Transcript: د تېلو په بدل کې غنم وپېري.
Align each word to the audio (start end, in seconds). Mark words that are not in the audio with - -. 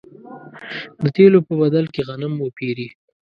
د 1.01 1.03
تېلو 1.15 1.39
په 1.47 1.53
بدل 1.61 1.85
کې 1.93 2.01
غنم 2.07 2.33
وپېري. 2.39 2.87